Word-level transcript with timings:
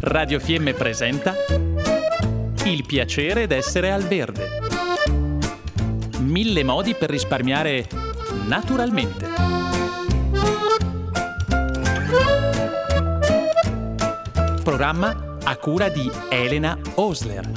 Radio 0.00 0.40
Fiemme 0.40 0.74
presenta 0.74 1.34
Il 2.64 2.84
piacere 2.84 3.46
d'essere 3.46 3.92
al 3.92 4.02
verde. 4.02 4.48
Mille 6.18 6.64
modi 6.64 6.96
per 6.96 7.10
risparmiare 7.10 7.86
naturalmente. 8.46 9.28
Programma 14.64 15.36
a 15.44 15.56
cura 15.58 15.88
di 15.90 16.10
Elena 16.28 16.76
Osler. 16.94 17.50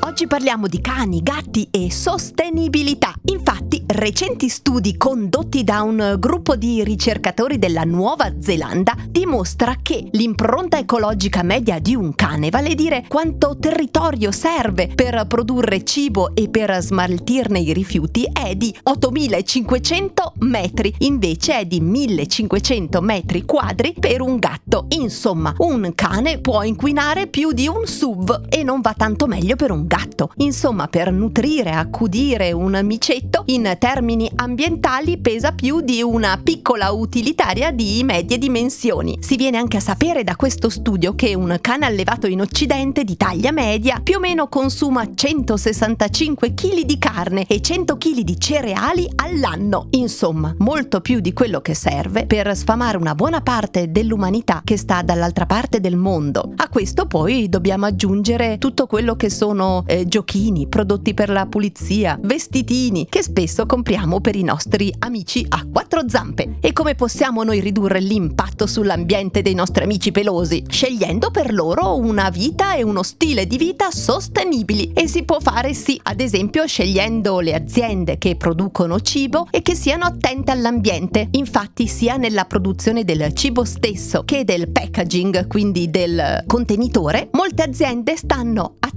Oggi 0.00 0.26
parliamo 0.26 0.68
di 0.68 0.80
cani, 0.80 1.22
gatti 1.22 1.68
e 1.70 1.92
sostenibilità. 1.92 3.12
Infatti, 3.26 3.67
recenti 3.88 4.50
studi 4.50 4.98
condotti 4.98 5.64
da 5.64 5.80
un 5.80 6.16
gruppo 6.18 6.56
di 6.56 6.84
ricercatori 6.84 7.58
della 7.58 7.84
Nuova 7.84 8.30
Zelanda 8.38 8.94
dimostra 9.08 9.76
che 9.82 10.08
l'impronta 10.10 10.78
ecologica 10.78 11.42
media 11.42 11.78
di 11.78 11.94
un 11.94 12.14
cane, 12.14 12.50
vale 12.50 12.72
a 12.72 12.74
dire 12.74 13.04
quanto 13.08 13.56
territorio 13.58 14.30
serve 14.30 14.88
per 14.94 15.24
produrre 15.26 15.84
cibo 15.84 16.34
e 16.34 16.50
per 16.50 16.82
smaltirne 16.82 17.60
i 17.60 17.72
rifiuti, 17.72 18.28
è 18.30 18.54
di 18.56 18.74
8500 18.82 20.34
metri, 20.40 20.94
invece 20.98 21.60
è 21.60 21.64
di 21.64 21.80
1500 21.80 23.00
metri 23.00 23.46
quadri 23.46 23.94
per 23.98 24.20
un 24.20 24.36
gatto. 24.38 24.86
Insomma, 24.90 25.54
un 25.58 25.92
cane 25.94 26.40
può 26.40 26.62
inquinare 26.62 27.26
più 27.26 27.52
di 27.52 27.66
un 27.66 27.86
SUV 27.86 28.48
e 28.50 28.62
non 28.62 28.82
va 28.82 28.92
tanto 28.94 29.26
meglio 29.26 29.56
per 29.56 29.70
un 29.70 29.86
gatto. 29.86 30.30
Insomma, 30.36 30.88
per 30.88 31.10
nutrire, 31.10 31.70
accudire 31.70 32.52
un 32.52 32.78
micetto 32.82 33.44
in 33.46 33.76
termini 33.78 34.30
ambientali 34.34 35.18
pesa 35.18 35.52
più 35.52 35.80
di 35.80 36.02
una 36.02 36.38
piccola 36.42 36.90
utilitaria 36.90 37.70
di 37.70 38.02
medie 38.04 38.36
dimensioni. 38.36 39.18
Si 39.20 39.36
viene 39.36 39.56
anche 39.56 39.78
a 39.78 39.80
sapere 39.80 40.24
da 40.24 40.36
questo 40.36 40.68
studio 40.68 41.14
che 41.14 41.34
un 41.34 41.56
cane 41.60 41.86
allevato 41.86 42.26
in 42.26 42.40
Occidente 42.40 43.04
di 43.04 43.16
taglia 43.16 43.52
media 43.52 44.00
più 44.02 44.16
o 44.16 44.20
meno 44.20 44.48
consuma 44.48 45.06
165 45.14 46.54
kg 46.54 46.80
di 46.82 46.98
carne 46.98 47.46
e 47.46 47.60
100 47.60 47.96
kg 47.96 48.20
di 48.20 48.38
cereali 48.38 49.08
all'anno. 49.14 49.86
Insomma, 49.90 50.54
molto 50.58 51.00
più 51.00 51.20
di 51.20 51.32
quello 51.32 51.60
che 51.60 51.74
serve 51.74 52.26
per 52.26 52.54
sfamare 52.56 52.96
una 52.96 53.14
buona 53.14 53.40
parte 53.40 53.90
dell'umanità 53.90 54.62
che 54.64 54.76
sta 54.76 55.02
dall'altra 55.02 55.46
parte 55.46 55.80
del 55.80 55.96
mondo. 55.96 56.52
A 56.56 56.68
questo 56.68 57.06
poi 57.06 57.48
dobbiamo 57.48 57.86
aggiungere 57.86 58.58
tutto 58.58 58.86
quello 58.86 59.14
che 59.14 59.30
sono 59.30 59.84
eh, 59.86 60.06
giochini, 60.06 60.66
prodotti 60.66 61.14
per 61.14 61.30
la 61.30 61.46
pulizia, 61.46 62.18
vestitini 62.20 63.06
che 63.08 63.22
spesso 63.22 63.66
compriamo 63.68 64.20
per 64.20 64.34
i 64.34 64.42
nostri 64.42 64.92
amici 64.98 65.44
a 65.46 65.64
quattro 65.70 66.08
zampe. 66.08 66.56
E 66.60 66.72
come 66.72 66.94
possiamo 66.94 67.44
noi 67.44 67.60
ridurre 67.60 68.00
l'impatto 68.00 68.66
sull'ambiente 68.66 69.42
dei 69.42 69.54
nostri 69.54 69.84
amici 69.84 70.10
pelosi? 70.10 70.64
Scegliendo 70.66 71.30
per 71.30 71.52
loro 71.52 71.96
una 71.96 72.30
vita 72.30 72.74
e 72.74 72.82
uno 72.82 73.02
stile 73.02 73.46
di 73.46 73.58
vita 73.58 73.90
sostenibili. 73.90 74.92
E 74.94 75.06
si 75.06 75.22
può 75.22 75.38
fare 75.38 75.74
sì, 75.74 76.00
ad 76.02 76.20
esempio 76.20 76.66
scegliendo 76.66 77.40
le 77.40 77.54
aziende 77.54 78.16
che 78.16 78.36
producono 78.36 79.00
cibo 79.00 79.46
e 79.50 79.60
che 79.60 79.74
siano 79.74 80.06
attente 80.06 80.50
all'ambiente. 80.50 81.28
Infatti 81.32 81.86
sia 81.86 82.16
nella 82.16 82.46
produzione 82.46 83.04
del 83.04 83.34
cibo 83.34 83.64
stesso 83.64 84.24
che 84.24 84.44
del 84.44 84.70
packaging, 84.70 85.46
quindi 85.46 85.90
del 85.90 86.42
contenitore, 86.46 87.28
molte 87.32 87.62
aziende 87.62 88.16
stanno 88.16 88.76
attente 88.78 88.87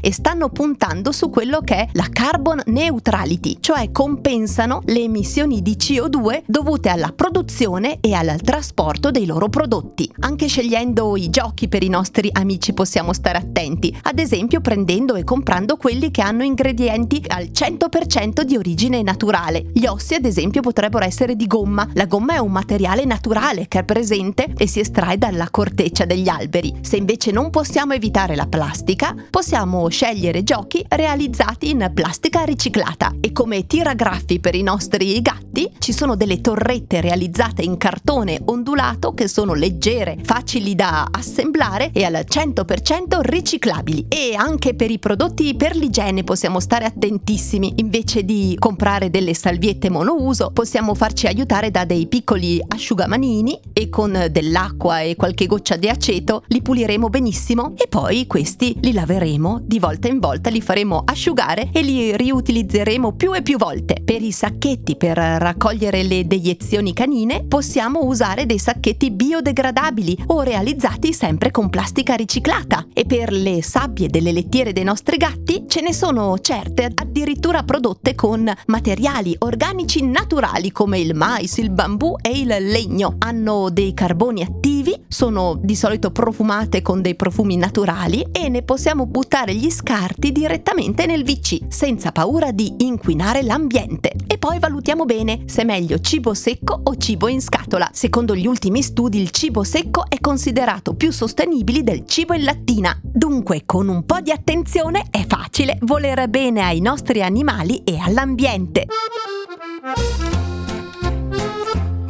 e 0.00 0.12
stanno 0.12 0.48
puntando 0.48 1.12
su 1.12 1.28
quello 1.28 1.60
che 1.60 1.74
è 1.74 1.88
la 1.92 2.06
carbon 2.10 2.62
neutrality, 2.66 3.58
cioè 3.60 3.90
compensano 3.90 4.80
le 4.86 5.00
emissioni 5.00 5.60
di 5.60 5.76
CO2 5.78 6.44
dovute 6.46 6.88
alla 6.88 7.12
produzione 7.14 7.98
e 8.00 8.14
al 8.14 8.40
trasporto 8.42 9.10
dei 9.10 9.26
loro 9.26 9.48
prodotti. 9.48 10.10
Anche 10.20 10.46
scegliendo 10.46 11.14
i 11.16 11.28
giochi 11.28 11.68
per 11.68 11.82
i 11.82 11.88
nostri 11.88 12.30
amici 12.32 12.72
possiamo 12.72 13.12
stare 13.12 13.36
attenti, 13.36 13.94
ad 14.04 14.18
esempio 14.18 14.62
prendendo 14.62 15.14
e 15.14 15.24
comprando 15.24 15.76
quelli 15.76 16.10
che 16.10 16.22
hanno 16.22 16.42
ingredienti 16.42 17.22
al 17.26 17.50
100% 17.52 18.40
di 18.40 18.56
origine 18.56 19.02
naturale. 19.02 19.66
Gli 19.74 19.84
ossi 19.84 20.14
ad 20.14 20.24
esempio 20.24 20.62
potrebbero 20.62 21.04
essere 21.04 21.36
di 21.36 21.46
gomma, 21.46 21.86
la 21.94 22.06
gomma 22.06 22.34
è 22.34 22.38
un 22.38 22.52
materiale 22.52 23.04
naturale 23.04 23.68
che 23.68 23.80
è 23.80 23.84
presente 23.84 24.52
e 24.56 24.66
si 24.66 24.80
estrae 24.80 25.18
dalla 25.18 25.50
corteccia 25.50 26.06
degli 26.06 26.28
alberi. 26.28 26.76
Se 26.80 26.96
invece 26.96 27.30
non 27.30 27.50
possiamo 27.50 27.92
evitare 27.92 28.36
la 28.36 28.46
plastica, 28.46 29.14
possiamo 29.28 29.39
scegliere 29.88 30.42
giochi 30.42 30.84
realizzati 30.86 31.70
in 31.70 31.90
plastica 31.94 32.44
riciclata 32.44 33.14
e 33.20 33.32
come 33.32 33.66
tiragraffi 33.66 34.38
per 34.38 34.54
i 34.54 34.62
nostri 34.62 35.20
gatti 35.22 35.70
ci 35.78 35.92
sono 35.94 36.14
delle 36.14 36.42
torrette 36.42 37.00
realizzate 37.00 37.62
in 37.62 37.78
cartone 37.78 38.38
ondulato 38.44 39.14
che 39.14 39.28
sono 39.28 39.54
leggere, 39.54 40.18
facili 40.22 40.74
da 40.74 41.08
assemblare 41.10 41.90
e 41.92 42.04
al 42.04 42.24
100% 42.28 43.20
riciclabili. 43.22 44.06
E 44.08 44.34
anche 44.36 44.74
per 44.74 44.90
i 44.90 44.98
prodotti 44.98 45.54
per 45.54 45.74
l'igiene 45.74 46.22
possiamo 46.22 46.60
stare 46.60 46.84
attentissimi. 46.84 47.74
Invece 47.76 48.24
di 48.24 48.56
comprare 48.58 49.08
delle 49.08 49.32
salviette 49.32 49.88
monouso, 49.88 50.50
possiamo 50.52 50.94
farci 50.94 51.26
aiutare 51.26 51.70
da 51.70 51.86
dei 51.86 52.06
piccoli 52.06 52.62
asciugamanini 52.66 53.58
e 53.72 53.88
con 53.88 54.26
dell'acqua 54.30 55.00
e 55.00 55.16
qualche 55.16 55.46
goccia 55.46 55.76
di 55.76 55.88
aceto 55.88 56.42
li 56.48 56.60
puliremo 56.60 57.08
benissimo 57.08 57.72
e 57.76 57.86
poi 57.88 58.26
questi 58.26 58.76
li 58.80 58.92
laveremo 58.92 59.29
di 59.38 59.78
volta 59.78 60.08
in 60.08 60.18
volta, 60.18 60.50
li 60.50 60.60
faremo 60.60 61.02
asciugare 61.04 61.70
e 61.72 61.82
li 61.82 62.16
riutilizzeremo 62.16 63.12
più 63.12 63.34
e 63.34 63.42
più 63.42 63.58
volte. 63.58 64.02
Per 64.04 64.22
i 64.22 64.32
sacchetti 64.32 64.96
per 64.96 65.16
raccogliere 65.16 66.02
le 66.02 66.26
deiezioni 66.26 66.92
canine 66.92 67.44
possiamo 67.44 68.04
usare 68.04 68.46
dei 68.46 68.58
sacchetti 68.58 69.10
biodegradabili 69.10 70.24
o 70.26 70.40
realizzati 70.40 71.12
sempre 71.12 71.50
con 71.50 71.68
plastica 71.68 72.14
riciclata. 72.14 72.86
E 72.92 73.04
per 73.04 73.32
le 73.32 73.62
sabbie 73.62 74.08
delle 74.08 74.32
lettiere 74.32 74.72
dei 74.72 74.84
nostri 74.84 75.16
gatti 75.16 75.64
ce 75.68 75.80
ne 75.80 75.92
sono 75.92 76.36
certe 76.40 76.90
addirittura 76.92 77.62
prodotte 77.62 78.14
con 78.14 78.52
materiali 78.66 79.36
organici 79.40 80.02
naturali 80.02 80.72
come 80.72 80.98
il 80.98 81.14
mais, 81.14 81.58
il 81.58 81.70
bambù 81.70 82.16
e 82.20 82.30
il 82.30 82.48
legno. 82.48 83.14
Hanno 83.18 83.70
dei 83.70 83.94
carboni 83.94 84.42
attivi, 84.42 84.59
sono 85.08 85.58
di 85.60 85.74
solito 85.74 86.10
profumate 86.10 86.82
con 86.82 87.02
dei 87.02 87.14
profumi 87.14 87.56
naturali 87.56 88.26
e 88.32 88.48
ne 88.48 88.62
possiamo 88.62 89.06
buttare 89.06 89.54
gli 89.54 89.70
scarti 89.70 90.32
direttamente 90.32 91.06
nel 91.06 91.24
VC 91.24 91.64
senza 91.68 92.12
paura 92.12 92.52
di 92.52 92.76
inquinare 92.78 93.42
l'ambiente. 93.42 94.12
E 94.26 94.38
poi 94.38 94.58
valutiamo 94.58 95.04
bene 95.04 95.42
se 95.46 95.62
è 95.62 95.64
meglio 95.64 95.98
cibo 96.00 96.34
secco 96.34 96.80
o 96.84 96.96
cibo 96.96 97.28
in 97.28 97.40
scatola. 97.40 97.90
Secondo 97.92 98.34
gli 98.34 98.46
ultimi 98.46 98.82
studi 98.82 99.20
il 99.20 99.30
cibo 99.30 99.64
secco 99.64 100.04
è 100.08 100.18
considerato 100.20 100.94
più 100.94 101.10
sostenibile 101.10 101.82
del 101.82 102.06
cibo 102.06 102.34
in 102.34 102.44
lattina. 102.44 102.98
Dunque, 103.02 103.62
con 103.66 103.88
un 103.88 104.04
po' 104.04 104.20
di 104.20 104.30
attenzione 104.30 105.06
è 105.10 105.26
facile 105.26 105.78
volere 105.82 106.28
bene 106.28 106.62
ai 106.62 106.80
nostri 106.80 107.22
animali 107.22 107.82
e 107.84 107.98
all'ambiente. 107.98 108.86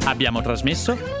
Abbiamo 0.05 0.41
trasmesso 0.41 1.20